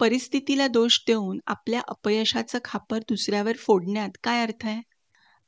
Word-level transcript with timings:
परिस्थितीला 0.00 0.66
दोष 0.68 0.98
देऊन 1.06 1.38
आपल्या 1.46 1.80
अपयशाचं 1.88 2.58
खापर 2.64 2.98
दुसऱ्यावर 3.08 3.56
फोडण्यात 3.58 4.16
काय 4.22 4.42
अर्थ 4.42 4.66
आहे? 4.66 4.80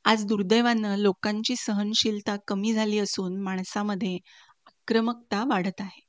आज 0.05 0.25
दुर्दैवानं 0.25 0.95
लोकांची 0.97 1.55
सहनशीलता 1.57 2.35
कमी 2.47 2.73
झाली 2.73 2.99
असून 2.99 3.37
माणसामध्ये 3.43 4.15
आक्रमकता 4.67 5.43
वाढत 5.49 5.81
आहे. 5.81 6.01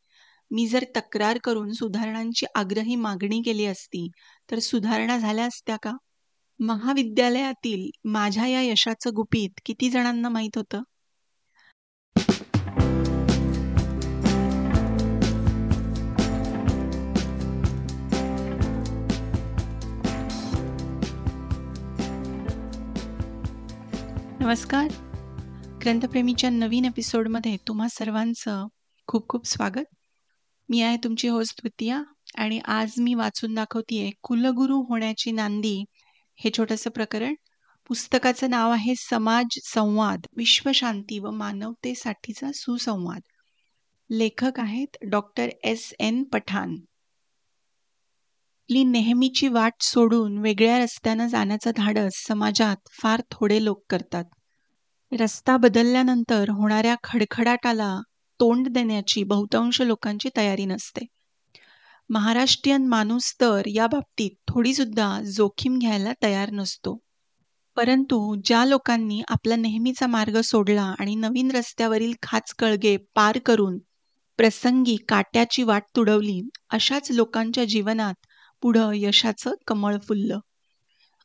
मी 0.50 0.66
जर 0.68 0.84
तक्रार 0.96 1.38
करून 1.45 1.72
सुधारणांची 1.72 2.46
आग्रही 2.54 2.96
मागणी 2.98 3.40
केली 3.42 3.66
असती 3.66 4.08
तर 4.49 4.59
सुधारणा 4.61 5.19
झाल्या 5.19 5.47
असत्या 5.47 5.77
का? 5.83 5.93
महाविद्यालयातील 6.61 7.91
माझ्या 8.07 8.47
या 8.47 8.63
यशाचं 8.63 9.11
गुपित 9.17 9.61
किती 9.67 9.91
जणांना 9.91 10.29
माहीत 10.29 10.57
होतं? 10.57 10.83
नमस्कार. 24.41 24.87
ग्रंथप्रेमीच्या 25.83 26.51
नवीन 26.51 26.85
एपिसोडमध्ये 26.85 27.57
तुम्हा 27.69 27.89
सर्वांचं 27.89 28.67
खूप 29.07 29.29
खूप 29.29 29.47
स्वागत. 29.47 29.85
मी 30.69 30.81
आहे 30.81 30.97
तुमची 30.97 31.29
होस्ट 31.29 31.61
द्वितीया 31.61 32.03
आणि 32.35 32.59
आज 32.59 32.91
मी 32.98 33.15
वाचून 33.15 33.55
दाखवतीये 33.55 34.11
कुलगुरू 34.23 34.83
होण्याची 34.83 35.33
नांदी 35.33 35.84
हे 36.37 36.51
छोटंसं 36.57 36.91
प्रकरण. 36.91 37.34
पुस्तकाचं 37.89 38.51
नाव 38.51 38.71
आहे 38.71 38.95
समाज 38.95 39.47
संवाद 39.65 40.21
विश्वशांती 40.37 41.19
व 41.19 41.31
मानवतेसाठीचा 41.31 42.51
सुसंवाद. 42.55 43.20
लेखक 44.11 44.61
आहेत 44.61 44.97
डॉक्टर 45.11 45.48
एस 45.65 45.95
एन 45.98 46.23
पठाण. 46.23 46.77
आपली 48.65 48.84
नेहमीची 48.84 49.48
वाट 49.48 49.73
सोडून 49.81 50.39
वेगळ्या 50.39 50.79
रस्त्यानं 50.79 51.29
जाण्याचं 51.29 51.70
धाडस 51.77 52.11
समाजात 52.14 52.77
फार 53.03 53.23
थोडे 53.31 53.64
लोक 53.64 53.84
करतात. 53.91 54.25
रस्ता 55.12 55.56
बदलल्यानंतर 55.56 56.50
होणाऱ्या 56.50 56.94
खडखडाटाला 57.05 58.00
तोंड 58.41 58.69
देण्याची 58.69 59.22
बहुतांश 59.22 59.80
लोकांची 59.80 60.28
तयारी 60.36 60.64
नसते. 60.64 61.06
महाराष्ट्रीयन 62.11 62.86
माणूस 62.86 63.34
तर 63.41 63.62
या 63.67 63.86
बाबतीत 63.86 64.30
थोडीसुद्धा 64.48 65.22
जोखीम 65.22 65.78
घ्यायला 65.78 66.12
तयार 66.22 66.50
नसतो. 66.50 66.98
परंतु 67.77 68.34
ज्या 68.44 68.64
लोकांनी 68.64 69.22
आपला 69.28 69.56
नेहमीचा 69.56 70.06
मार्ग 70.06 70.41
सोडला 70.41 70.94
आणि 70.98 71.14
नवीन 71.14 71.50
रस्त्यावरील 71.50 72.12
खाच 72.22 72.55
कळगे 72.55 72.97
पार 73.14 73.39
करून 73.39 73.78
प्रसंगी 74.39 74.97
काट्याची 74.97 75.62
वाट 75.62 75.83
तुडवली 75.97 76.41
अशाच 76.70 77.11
लोकांच्या 77.11 77.64
जीवनात 77.64 78.14
पुढं 78.62 78.91
यशाचं 78.95 79.55
कमळ 79.67 79.97
फुललं. 79.98 80.39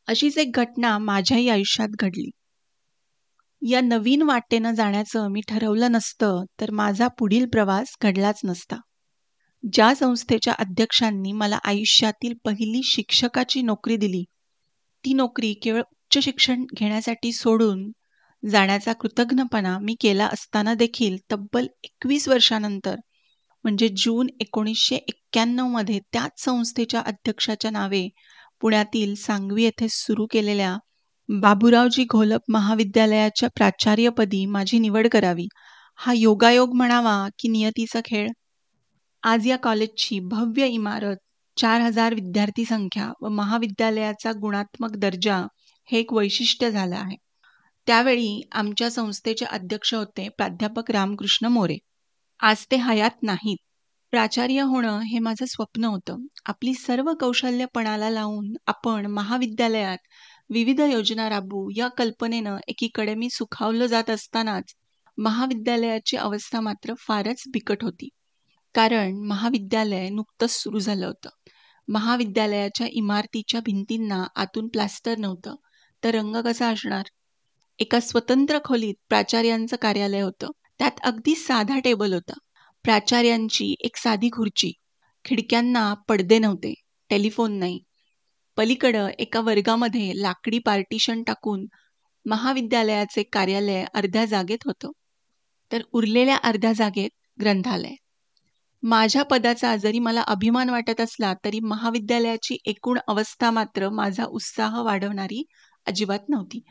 अशीच 0.07 0.37
एक 0.37 0.51
घटना 0.55 0.97
माझ्याही 0.97 1.49
आयुष्यात 1.49 1.89
घडली. 1.99 2.29
या 3.65 3.79
नवीन 3.81 4.21
वाटेनं 4.21 4.73
जाण्याचं 4.75 5.27
मी 5.27 5.41
ठरवलं 5.47 5.91
नसतं 5.91 6.43
तर 6.61 6.71
माझा 6.71 7.07
पुढील 7.07 7.45
प्रवास 7.45 7.95
घडलाच 8.01 8.41
नसता. 8.43 8.75
ज्या 9.63 9.93
संस्थेच्या 9.95 10.53
अध्यक्षांनी 10.59 11.31
मला 11.31 11.59
आयुष्यातील 11.63 12.33
पहिली 12.45 12.81
शिक्षकाची 12.83 13.61
नोकरी 13.61 13.97
दिली 13.97 14.23
ती 15.03 15.13
नोकरी 15.13 15.53
केवळ 15.53 15.81
उच्च 15.81 16.23
शिक्षण 16.23 16.65
घेण्यासाठी 16.75 17.31
सोडून 17.31 17.91
जाण्याचा 18.43 18.93
कृतज्ञपणा 18.93 19.77
मी 19.79 19.95
केला 20.01 20.27
असताना 20.33 20.73
देखील 20.73 21.17
तब्बल 21.31 21.67
एकवीस 21.83 22.27
वर्षानंतर 22.27 22.95
म्हणजे 23.65 23.87
जून 23.97 24.27
एकोणीसशे 24.39 24.95
एक्क्याण्णवमध्ये 24.97 25.99
त्याच 26.13 26.43
संस्थेच्या 26.43 27.01
अध्यक्षाच्या 27.01 27.71
नावे 27.71 28.07
पुण्यातील 28.61 29.15
सांगवी 29.15 29.63
येथे 29.63 29.87
सुरू 29.89 30.25
केलेल्या 30.31 30.77
बाबूरावजी 31.29 32.05
घोलप 32.11 32.41
महाविद्यालयाच्या 32.49 33.49
प्राचार्यपदी 33.55 34.45
माझी 34.45 34.79
निवड 34.79 35.07
करावी. 35.07 35.47
हा 35.95 36.13
योगायोग 36.13 36.73
म्हणावा 36.73 37.27
की 37.39 37.47
नियतीचा 37.47 37.99
खेळ? 38.05 38.29
आज 39.23 39.47
या 39.47 39.57
कॉलेजची 39.57 40.19
भव्य 40.19 40.67
इमारत 40.67 41.15
चार 41.57 41.81
हजार 41.81 42.13
विद्यार्थी 42.13 42.65
संख्या 42.65 43.11
व 43.21 43.29
महाविद्यालयाचा 43.29 44.31
गुणात्मक 44.31 44.95
दर्जा 44.95 45.47
हे 45.91 45.99
एक 45.99 46.13
वैशिष्ट्य 46.13 46.71
झालं 46.71 46.95
आहे. 46.95 47.15
त्यावेळी 47.87 48.41
आमच्या 48.51 48.91
संस्थेचे 48.91 49.45
अध्यक्ष 49.45 49.93
होते 49.93 50.29
प्राध्यापक 50.29 50.91
रामकृष्ण 50.91 51.45
मोरे. 51.45 51.77
आज 52.39 52.65
ते 52.71 52.75
हयात 52.75 53.23
नाहीत. 53.23 53.57
प्राचार्य 54.11 54.61
होणं 54.61 54.99
हे 54.99 55.19
माझं 55.19 55.45
स्वप्न 55.45 55.85
होतं. 55.85 56.17
आपली 56.45 56.73
सर्व 56.73 57.13
कौशल्यपणाला 57.19 58.09
लावून 58.09 58.53
आपण 58.67 59.05
महाविद्यालयात 59.05 59.97
विविध 60.49 60.79
योजना 60.79 61.29
राबवू 61.29 61.69
या 61.75 61.87
कल्पनेनं 61.87 62.57
एकीकडे 62.67 63.15
मी 63.15 63.29
सुखावलं 63.29 63.85
जात 63.85 64.09
असतानाच 64.09 64.73
महाविद्यालयाची 65.17 66.17
अवस्था 66.17 66.59
मात्र 66.59 66.93
फारच 66.93 67.43
बिकट 67.47 67.83
होती. 67.83 68.09
कारण 68.73 69.15
महाविद्यालय 69.15 70.09
नुकतंच 70.09 70.51
सुरू 70.51 70.79
झालं 70.79 71.05
होतं. 71.05 71.29
महाविद्यालयाच्या 71.87 72.87
इमारतीच्या 72.91 73.59
भिंतींना 73.59 74.27
आतून 74.35 74.67
प्लास्टर 74.67 75.17
नव्हतं 75.17 75.55
तर 76.03 76.15
रंग 76.15 76.35
कसा 76.35 76.69
असणार? 76.69 77.05
एका 77.79 77.99
स्वतंत्र 77.99 78.59
खोलीत 78.65 78.95
प्राचार्यांचं 79.09 79.75
कार्यालय 79.75 80.21
होतं. 80.21 80.47
त्यात 80.79 80.91
अगदी 81.03 81.35
साधा 81.35 81.79
टेबल 81.79 82.13
होता. 82.13 82.33
प्राचार्यांची 82.83 83.75
एक 83.79 83.97
साधी 83.97 84.29
खुर्ची. 84.29 84.71
खिडक्यांना 85.25 85.93
पडदे 85.93 86.39
नव्हते. 86.39 86.73
टेलिफोन 87.09 87.53
नाही. 87.53 87.79
पलीकडं 88.57 89.07
एका 89.19 89.39
वर्गामध्ये 89.39 90.11
लाकडी 90.15 90.59
पार्टिशन 90.59 91.23
टाकून 91.23 91.65
महाविद्यालयाचे 92.25 93.23
कार्यालय 93.23 93.85
अर्ध्या 93.93 94.25
जागेत 94.25 94.57
होतं. 94.65 94.91
तर 95.71 95.81
उरलेल्या 95.91 96.35
अर्ध्या 96.35 96.73
जागेत 96.73 97.09
ग्रंथालय. 97.41 97.93
माझ्या 98.83 99.23
पदाचा 99.23 99.75
जरी 99.75 99.99
मला 99.99 100.21
अभिमान 100.21 100.69
वाटत 100.69 101.01
असला 101.01 101.33
तरी 101.45 101.59
महाविद्यालयाची 101.59 102.57
एकूण 102.65 102.99
अवस्था 103.07 103.51
मात्र 103.51 103.89
माझा 103.89 104.25
उत्साह 104.25 104.81
वाढवणारी 104.81 105.43
अजिबात 105.87 106.29
नव्हती. 106.29 106.61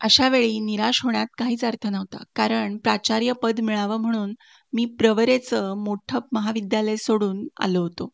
अशा 0.00 0.28
वेळी 0.28 0.60
निराश 0.60 1.00
होण्यात 1.04 1.26
काहीच 1.38 1.64
अर्थ 1.64 1.86
नव्हता. 1.86 2.22
कारण 2.34 2.76
प्राचार्य 2.76 3.32
पद 3.32 3.60
मिळावं 3.60 3.96
म्हणून 3.96 4.34
मी 4.72 4.84
प्रवरेचं 4.84 5.84
मोठं 5.84 6.18
महाविद्यालय 6.32 6.96
सोडून 6.96 7.48
आलो 7.60 7.80
होतो. 7.80 8.08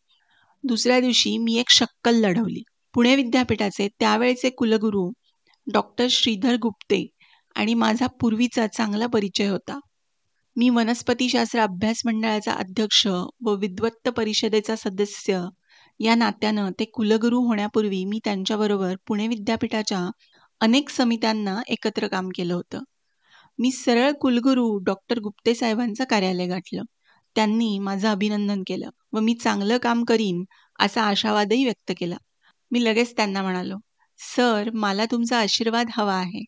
दुसऱ्या 0.64 1.00
दिवशी 1.00 1.38
मी 1.38 1.58
एक 1.58 1.70
शक्कल 1.70 2.14
लढवली. 2.14 2.62
पुणे 2.96 3.16
विद्यापीठाचे 3.16 3.88
त्यावेळचे 4.00 4.50
कुलगुरू 4.50 5.10
डॉक्टर 5.72 6.06
श्रीधर 6.10 6.56
गुप्ते 6.56 7.06
आणि 7.54 7.74
माझा 7.74 8.06
पूर्वीचा 8.06 8.66
चांगला 8.66 9.06
परिचय 9.06 9.48
होता. 9.48 9.78
मी 10.56 10.68
वनस्पतीशास्त्र 10.68 11.60
अभ्यास 11.60 12.02
मंडळाचा 12.04 12.52
अध्यक्ष 12.52 13.06
व 13.06 13.54
विद्वत्त 13.54 14.08
परिषदेचा 14.08 14.76
सदस्य. 14.76 15.42
या 16.00 16.14
नात्यानं 16.14 16.70
ते 16.70 16.84
कुलगुरू 16.84 17.40
होण्यापूर्वी 17.40 18.04
मी 18.04 18.20
त्यांच्याबरोबर 18.24 18.94
पुणे 19.06 19.28
विद्यापीठाच्या 19.28 20.10
अनेक 20.60 20.88
समित्यांना 20.90 21.60
एकत्र 21.68 22.08
काम 22.08 22.28
केलं 22.34 22.54
होतं. 22.54 22.82
मी 23.58 23.70
सरळ 23.70 24.12
कुलगुरू 24.12 24.78
डॉक्टर 24.78 25.18
गुप्ते 25.18 25.54
साहेबांचं 25.54 26.04
कार्यालय 26.04 26.46
गाठलं. 26.46 26.82
त्यांनी 27.36 27.78
माझं 27.78 28.08
अभिनंदन 28.08 28.62
केलं 28.66 28.90
व 29.12 29.20
मी 29.20 29.34
चांगलं 29.34 29.78
काम 29.78 30.04
करीन 30.04 30.44
असा 30.78 31.02
आशावादही 31.02 31.64
व्यक्त 31.64 31.92
केला. 31.98 32.16
मी 32.70 32.84
लगेच 32.84 33.12
त्यांना 33.16 33.42
म्हणालो 33.42 33.76
सर 34.18 34.70
मला 34.74 35.04
तुमचा 35.10 35.38
आशीर्वाद 35.38 35.86
हवा 35.96 36.14
आहे. 36.14 36.44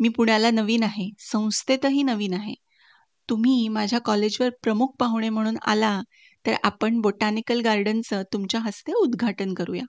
मी 0.00 0.08
पुण्याला 0.08 0.50
नवीन 0.50 0.82
आहे. 0.82 1.08
संस्थेतही 1.20 2.02
नवीन 2.02 2.34
आहे. 2.34 2.54
तुम्ही 3.28 3.68
माझ्या 3.68 3.98
कॉलेजवर 3.98 4.50
प्रमुख 4.62 4.88
पाहुणे 4.98 5.28
म्हणून 5.28 5.56
आला 5.66 6.00
तर 6.46 6.54
आपण 6.62 7.00
बोटॅनिकल 7.00 7.60
गार्डनचं 7.60 8.22
तुमच्या 8.32 8.60
हस्ते 8.60 8.92
उद्घाटन 8.92 9.54
करूया. 9.54 9.84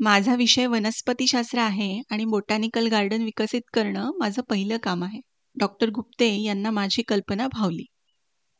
माझा 0.00 0.34
विषय 0.34 0.66
वनस्पतीशास्त्र 0.66 1.58
आहे 1.58 2.02
आणि 2.10 2.24
बोटॅनिकल 2.24 2.86
गार्डन 2.86 3.22
विकसित 3.22 3.62
करणं 3.72 4.10
माझं 4.18 4.42
पहिलं 4.42 4.76
काम 4.76 5.04
आहे. 5.04 5.20
डॉक्टर 5.56 5.90
गुप्ते 5.90 6.28
यांना 6.42 6.70
माझी 6.70 7.02
कल्पना 7.02 7.46
भावली 7.48 7.84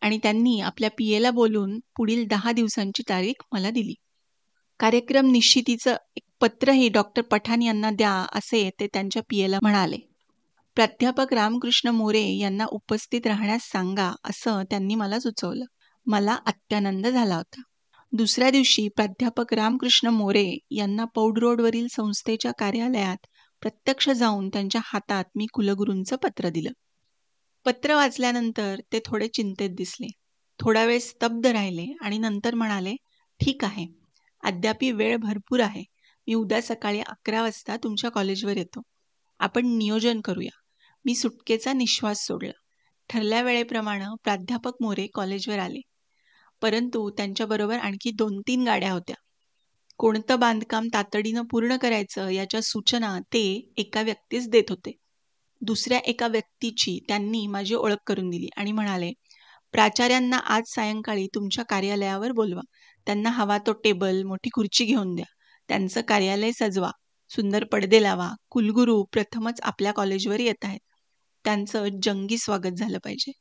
आणि 0.03 0.19
त्यांनी 0.23 0.61
आपल्या 0.61 0.91
पी 0.99 1.11
एला 1.13 1.31
बोलून 1.31 1.79
पुढील 1.97 2.27
दहा 2.27 2.53
दिवसांची 2.53 3.03
तारीख 3.09 3.43
मला 3.53 3.71
दिली. 3.71 3.95
कार्यक्रम 4.81 5.31
निश्चितीचं 5.31 5.97
एक 6.17 6.23
पत्रही 6.45 6.89
डॉक्टर 6.89 7.23
पठाण 7.23 7.63
यांना 7.63 7.91
द्या 7.91 8.27
असे 8.33 8.71
ते 8.81 8.87
त्यांच्या 8.87 9.23
पियेला 9.29 9.59
म्हणाले. 9.63 9.97
प्राध्यापक 10.75 11.33
रामकृष्ण 11.33 11.89
मोरे 11.89 12.37
यांना 12.37 12.65
उपस्थित 12.65 13.27
राहण्यास 13.27 13.63
सांगा 13.63 14.13
असं 14.25 14.63
त्यांनी 14.71 14.95
मला 14.95 15.21
सुचवलं. 15.21 15.65
मला 16.07 16.39
अत्यानंद 16.47 17.07
झाला 17.07 17.37
होता. 17.37 17.63
दुसऱ्या 18.13 18.51
दिवशी 18.51 18.89
प्राध्यापक 18.89 19.55
रामकृष्ण 19.55 20.09
मोरे 20.09 20.59
यांना 20.71 21.05
पौड 21.05 21.39
रोडवरील 21.39 21.87
संस्थेच्या 21.91 22.53
कार्यालयात 22.53 23.27
प्रत्यक्ष 23.61 24.11
जाऊन 24.11 24.49
त्यांच्या 24.49 24.81
हातात 24.85 25.25
मी 25.35 25.47
कुलगुरूंचं 25.53 26.17
पत्र 26.17 26.49
दिलं. 26.49 26.71
पत्र 27.65 27.95
वाचल्यानंतर 27.95 28.81
ते 28.93 29.01
थोडे 29.05 29.29
चिंतेत 29.29 29.71
दिसले. 29.71 30.07
थोडा 30.61 30.85
वेळ 30.85 30.99
स्तब्ध 30.99 31.47
राहिले 31.47 31.97
आणि 32.01 32.19
नंतर 32.19 32.55
म्हणाले 32.55 32.95
ठीक 33.41 33.65
आहे. 33.65 33.87
अद्यापी 34.45 34.91
वेळ 34.91 35.17
भरपूर 35.17 35.61
आहे. 35.61 35.94
मी 36.27 36.35
उद्या 36.35 36.63
सकाळी 36.63 37.01
अकरा 37.01 37.43
वाजता 37.43 37.77
तुमच्या 37.77 38.11
कॉलेजवर 38.11 38.57
येतो. 38.57 38.83
आपण 39.39 39.67
नियोजन 39.67 40.21
करूया. 40.21 40.59
मी 41.05 41.15
सुटकेचा 41.15 41.73
निश्वास 41.73 42.27
सोडला. 42.27 42.53
ठरल्या 43.11 43.43
वेळेप्रमाणे 43.43 44.05
प्राध्यापक 44.25 44.73
मोरे 44.81 45.07
कॉलेजवर 45.07 45.59
आले. 45.59 45.81
परंतु 46.63 47.11
त्यांच्याबरोबर 47.11 47.79
आणखी 47.79 48.11
दोन 48.11 48.41
तीन 48.41 48.65
गाड्या 48.65 48.93
होत्या. 48.93 49.17
कोणतं 49.99 50.41
बांधकाम 50.41 50.89
तातडीनं 50.95 51.43
पूर्ण 51.43 51.77
करायचं 51.77 52.29
याच्या 52.29 52.63
सूचना 52.63 53.19
ते 53.19 53.73
एका 53.77 54.03
व्यक्तीस 54.03 54.49
देत 54.49 54.65
होते. 54.69 54.93
दुसऱ्या 55.61 55.99
एका 55.99 56.27
व्यक्तीची 56.27 56.99
त्यांनी 57.09 57.47
माझी 57.47 57.75
ओळख 57.75 57.97
करून 58.07 58.31
दिली 58.31 58.49
आणि 58.57 58.73
म्हणाले 58.73 59.13
प्राचार्यांना 59.73 60.37
आज 60.37 60.63
सायंकाळी 60.67 61.27
तुमच्या 61.35 61.65
कार्यालयावर 61.65 62.33
बोलवा. 62.33 62.61
त्यांना 63.07 63.31
हवा 63.31 63.59
तो 63.59 63.73
टेबल 63.73 64.23
मोठी 64.23 64.51
खुर्ची 64.55 64.85
घेऊन 64.85 65.15
द्या. 65.15 65.34
त्यांचं 65.69 66.01
कार्यालय 66.01 66.51
सजवा 66.53 66.91
सुंदर 67.31 67.65
पडदे 67.65 68.03
लावा 68.03 68.31
कुलगुरू 68.51 69.03
प्रथमच 69.13 69.61
आपल्या 69.63 69.93
कॉलेजवर 69.93 70.41
येत 70.41 70.65
आहेत. 70.65 70.81
त्यांचं 71.45 71.89
जंगी 72.03 72.39
स्वागत 72.39 72.77
झालं 72.79 72.99
पाहिजे. 72.99 73.33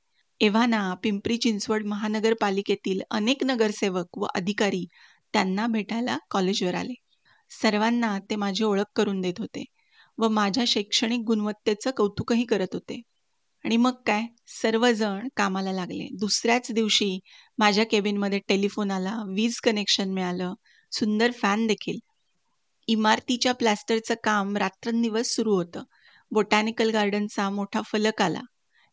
एव्हाना 0.41 0.93
पिंपरी 1.03 1.37
चिंचवड 1.37 1.85
महानगरपालिकेतील 1.85 3.01
अनेक 3.11 3.43
नगरसेवक 3.43 4.17
व 4.17 4.25
अधिकारी 4.35 4.85
त्यांना 5.33 5.67
भेटायला 5.67 6.17
कॉलेजवर 6.31 6.75
आले. 6.75 6.93
सर्वांना 7.51 8.17
ते 8.29 8.35
माझी 8.35 8.63
ओळख 8.63 8.85
करून 8.95 9.21
देत 9.21 9.39
होते 9.39 9.63
व 10.17 10.27
माझ्या 10.29 10.63
शैक्षणिक 10.67 11.19
गुणवत्तेचं 11.19 11.91
कौतुकही 11.97 12.45
करत 12.45 12.73
होते. 12.73 13.01
आणि 13.65 13.77
मग 13.77 13.93
काय? 14.05 14.23
सर्वजण 14.61 15.27
कामाला 15.35 15.71
लागले. 15.71 16.07
दुसऱ्याच 16.19 16.71
दिवशी 16.71 17.19
माझ्या 17.57 17.85
केबिनमध्ये 17.85 18.39
टेलिफोन 18.47 18.91
आला 18.91 19.15
वीज 19.35 19.59
कनेक्शन 19.63 20.11
मिळालं 20.13 20.53
सुंदर 20.91 21.31
फॅन 21.31 21.65
देखील. 21.67 21.99
इमारतीच्या 22.87 23.51
प्लॅस्टरचं 23.51 24.13
काम 24.23 24.57
रात्रंदिवस 24.57 25.27
सुरू 25.27 25.55
होतं. 25.55 25.83
बोटॅनिकल 26.31 26.89
गार्डनचा 26.89 27.49
मोठा 27.49 27.81
फलक 27.81 28.21
आला. 28.21 28.41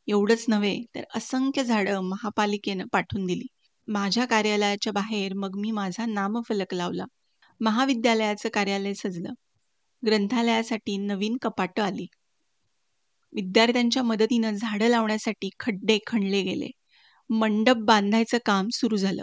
एवढंच 0.07 0.45
नव्हे 0.49 0.85
तर 0.95 1.01
असंख्य 1.15 1.65
झाडं 1.65 2.01
महापालिकेनं 2.01 2.85
पाठवून 2.93 3.27
दिली. 3.27 3.47
माझ्या 3.89 4.25
कार्यालयाच्या 4.25 4.93
बाहेर 4.93 5.33
मग 5.35 5.57
मी 5.57 5.71
माझा 5.71 6.07
नामफलक 6.07 6.75
लावला. 6.75 7.05
महाविद्यालयाचं 7.61 8.49
कार्यालय 8.49 8.95
सजलं. 8.95 9.33
ग्रंथालयासाठी 10.07 10.97
नवीन 10.97 11.37
कपाटं 11.43 11.83
आली. 11.83 12.07
विद्यार्थ्यांच्या 13.33 14.03
मदतीनं 14.03 14.51
झाडं 14.51 14.89
लावण्यासाठी 14.89 15.51
खड्डे 15.59 15.99
खणले 16.07 16.43
गेले. 16.43 16.69
मंडप 17.31 17.77
बांधायचं 17.77 18.39
काम 18.47 18.69
सुरू 18.73 18.97
झालं. 18.97 19.23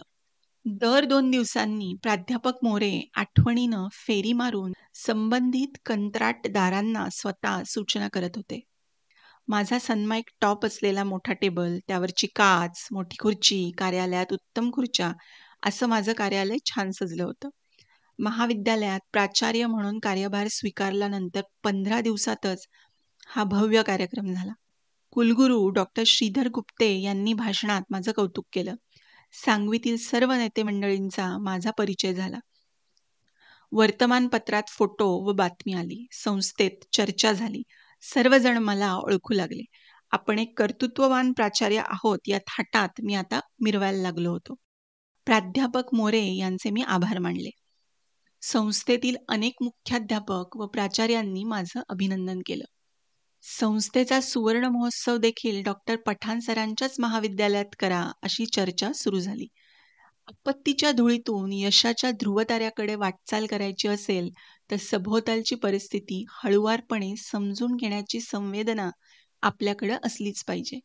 दर 0.70 1.06
दोन 1.06 1.32
दिवसांनी 1.32 1.96
प्राध्यापक 2.04 2.54
मोरे 2.64 3.10
आठवणीनं 3.16 3.88
फेरी 3.92 4.34
मारून 4.34 4.74
संबंधित 4.96 5.78
कंत्राटदारांना 5.86 7.10
स्वतः 7.12 7.64
सूचना 7.64 8.08
करत 8.08 8.30
होते. 8.36 8.60
माझा 9.48 9.80
सन्माईक 9.80 10.26
टॉप 10.42 10.66
असलेला 10.66 11.04
मोठा 11.04 11.34
टेबल 11.34 11.78
त्यावरची 11.88 12.28
काच 12.28 12.88
मोठी 12.92 13.16
खुर्ची 13.20 13.72
कार्यालयात 13.78 14.34
उत्तम 14.34 14.72
खुर्च्या 14.72 15.12
असं 15.64 15.88
माझं 15.88 16.14
कार्यालय 16.14 16.58
छान 16.66 16.92
सजलं 16.92 17.24
होतं. 17.24 17.50
महाविद्यालयात 18.20 19.00
प्राचार्य 19.12 19.66
म्हणून 19.66 20.00
कार्यभार 20.00 20.48
स्वीकारल्यानंतर 20.48 21.42
पंधरा 21.64 22.02
दिवसातच 22.02 22.68
हा 23.28 23.44
भव्य 23.44 23.84
कार्यक्रम 23.84 24.34
झाला. 24.34 24.52
कुलगुरू 25.12 25.70
डॉक्टर 25.70 26.04
श्रीधर 26.08 26.48
गुप्ते 26.48 27.02
यांनी 27.02 27.34
भाषणात 27.34 27.82
माझं 27.90 28.12
कौतुक 28.12 28.46
केलं. 28.54 28.76
सांगवीतील 29.32 29.98
सर्व 29.98 30.32
नेते 30.34 30.64
मंडळींचा 30.64 31.38
माझा 31.38 31.72
परिचय 31.72 32.14
झाला. 32.14 32.38
वर्तमानपत्रात 33.72 34.64
फोटो 34.68 35.30
व 35.30 35.34
बातमी 35.34 35.74
आली. 35.74 36.08
संस्थेत 36.12 36.72
चर्चा 36.94 37.34
झाली. 37.34 37.62
सर्वजण 38.02 38.58
मला 38.58 38.94
ओळखू 38.94 39.34
लागले. 39.34 39.64
आपण 40.12 40.40
एक 40.40 40.60
कर्तृत्ववान 40.60 41.34
प्राचार्य 41.34 41.82
आहोत 41.86 42.20
या 42.28 42.40
थाटात 42.40 42.90
मी 43.04 43.14
आता 43.14 43.40
मिरवायला 43.62 44.02
लागलो 44.02 44.32
होतो. 44.32 44.56
प्राध्यापक 45.26 45.96
मोरे 45.96 46.36
यांचे 46.36 46.70
मी 46.70 46.82
आभार 46.82 47.20
मानले. 47.20 47.50
संस्थेतील 48.42 49.16
अनेक 49.30 49.56
मुख्याध्यापक 49.62 50.58
व 50.58 50.68
प्राचार्यांनी 50.68 51.44
माझं 51.44 51.80
अभिनंदन 51.90 52.40
केलं. 52.46 52.66
संस्थेचा 53.48 54.20
सुवर्ण 54.22 54.66
महोत्सव 54.66 55.18
देखील 55.18 55.62
डॉक्टर 55.64 55.96
पठाण 55.96 56.40
सरांच्याच 56.40 56.96
महाविद्यालयात 57.00 57.76
करा 57.80 58.02
अशी 58.24 58.46
चर्चा 58.46 58.92
सुरू 58.94 59.20
झाली. 59.20 59.48
आपत्तीच्या 60.28 60.92
धुळीतून 60.92 61.54
यशाच्या 61.54 62.12
ध्रुवताऱ्याकडे 62.12 62.96
वाटचाल 62.96 63.46
करायची 63.46 63.88
असेल 63.88 64.30
तर 64.72 64.76
सभोवतालची 64.82 65.56
परिस्थिती 65.56 66.24
हळुवारपणे 66.34 67.14
समजून 67.18 67.76
घेण्याची 67.76 68.20
संवेदना 68.22 68.90
आपल्याकडे 69.44 69.96
असलीच 70.04 70.44
पाहिजे. 70.44 70.80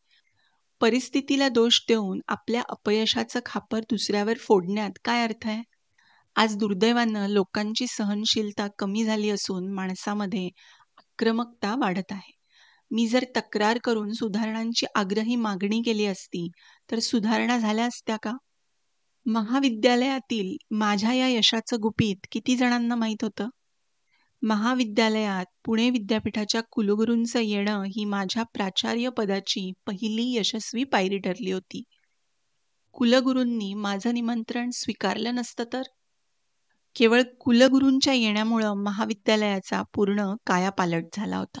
परिस्थितीला 0.81 1.49
दोष 1.49 1.79
देऊन 1.87 2.19
आपल्या 2.27 2.61
अपयशाचं 2.69 3.39
खापर 3.45 3.79
दुसऱ्यावर 3.79 4.37
फोडण्यात 4.37 4.99
काय 5.05 5.23
अर्थ 5.23 5.47
आहे? 5.47 5.61
आज 6.35 6.55
दुर्दैवानं 6.57 7.27
लोकांची 7.29 7.87
सहनशीलता 7.87 8.67
कमी 8.79 9.03
झाली 9.05 9.29
असून 9.29 9.71
माणसामध्ये 9.73 10.47
आक्रमकता 10.97 11.75
वाढत 11.75 12.11
आहे. 12.11 12.31
मी 12.93 13.07
जर 13.07 13.23
तक्रार 13.37 13.77
करून 13.83 14.11
सुधारणांची 14.13 14.85
आग्रही 14.95 15.35
मागणी 15.35 15.81
केली 15.81 16.05
असती 16.05 16.47
तर 16.91 16.99
सुधारणा 16.99 17.57
झाल्या 17.59 17.85
असत्या 17.85 18.17
का? 18.17 18.31
महाविद्यालयातील 19.25 20.55
माझ्या 20.71 21.13
या 21.13 21.27
यशाचं 21.27 21.77
गुपित 21.81 22.27
किती 22.31 22.55
जणांना 22.55 22.95
माहीत 22.95 23.23
होतं? 23.23 23.49
महाविद्यालयात 24.41 25.45
पुणे 25.65 25.89
विद्यापीठाच्या 25.89 26.61
कुलगुरूंचं 26.71 27.39
येणं 27.39 27.83
ही 27.87 28.05
माझ्या 28.05 28.43
प्राचार्य 28.43 29.09
पदाची 29.09 29.71
पहिली 29.87 30.31
यशस्वी 30.35 30.83
पायरी 30.83 31.17
ठरली 31.17 31.51
होती. 31.51 31.83
कुलगुरूंनी 32.95 33.73
माझं 33.73 34.13
निमंत्रण 34.13 34.69
स्वीकारलं 34.73 35.35
नसतं 35.35 35.63
तर? 35.73 35.83
केवळ 36.95 37.21
कुलगुरूंच्या 37.39 38.13
येण्यामुळं 38.13 38.73
महाविद्यालयाचा 38.73 39.81
पूर्ण 39.93 40.33
कायापालट 40.47 41.05
झाला 41.13 41.37
होता. 41.37 41.59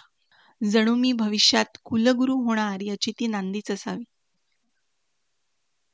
जणू 0.61 0.95
मी 0.95 1.11
भविष्यात 1.13 1.77
कुलगुरू 1.85 2.35
होणार 2.43 2.81
याची 2.81 3.11
ती 3.19 3.27
नांदीच 3.27 3.71
असावी. 3.71 4.03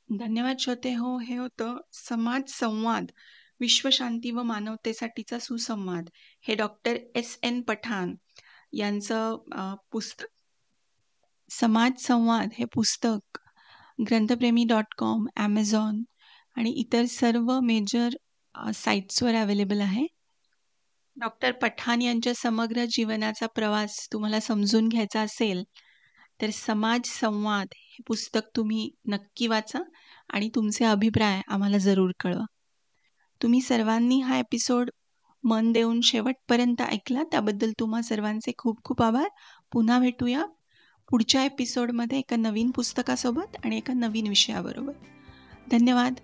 धन्यवाद 0.10 0.58
श्रोते 0.60 0.94
हो 0.96 1.18
हे 1.20 1.36
होतं 1.38 1.78
समाज 1.94 2.50
संवाद 2.50 3.12
विश्वशांती 3.60 4.32
व 4.32 4.44
मानवतेसाठीचा 4.44 5.40
सुसंवाद. 5.40 6.10
हे 6.42 6.56
डॉक्टर 6.56 6.98
एस 7.16 7.38
एन 7.44 7.62
पठाण 7.62 8.16
यांचं 8.74 9.75
पुस्तक 9.92 10.28
समाज 11.50 12.01
संवाद 12.01 12.50
हे 12.54 12.66
पुस्तक 12.74 13.38
ग्रंथप्रेमी 14.00 14.63
डॉट 14.66 14.94
कॉम 14.98 15.25
ॲमेझॉन 15.36 16.01
आणि 16.58 16.70
इतर 16.80 17.06
सर्व 17.10 17.60
मेजर 17.63 18.16
साईट्सवर 18.75 19.36
अवेलेबल 19.36 19.82
आहे. 19.82 20.06
डॉक्टर 21.20 21.52
पठाण 21.52 22.02
यांच्या 22.02 22.34
समग्र 22.36 22.86
जीवनाचा 22.90 23.48
प्रवास 23.48 24.08
तुम्हाला 24.14 24.40
समजून 24.40 24.88
घ्यायचा 24.88 25.22
असेल 25.22 25.64
तर 26.42 26.50
समाज 26.50 27.02
संवाद 27.06 27.68
हे 27.76 28.04
पुस्तक 28.08 28.40
तुम्ही 28.56 28.90
नक्की 29.08 29.48
वाचा 29.48 29.80
आणि 30.30 30.50
तुमचे 30.56 30.86
अभिप्राय 30.86 31.42
आम्हाला 31.48 31.78
जरूर 31.78 32.12
कळवा. 32.20 32.46
तुम्ही 33.44 33.62
सर्वांनी 33.62 34.20
हा 34.20 34.38
एपिसोड 34.38 34.90
मन 35.44 35.72
देऊन 35.72 36.02
शेवटपर्यंत 36.02 36.82
ऐकला 36.82 37.24
त्याबद्दल 37.24 37.72
तुम्हा 37.80 38.02
सर्वांचे 38.02 38.52
खूप 38.58 38.84
खूप 38.84 39.02
आभार. 39.02 39.28
पुन्हा 39.72 40.00
भेटूया 40.00 40.46
पुढच्या 41.10 41.44
एपिसोडमध्ये 41.44 42.20
एका 42.20 42.36
नवीन 42.36 42.72
पुस्तकासोबत 42.72 43.58
आणि 43.64 43.78
एका 43.78 43.94
नवीन 43.94 44.28
विषयाबरोबर. 44.28 44.94
धन्यवाद. 45.72 46.20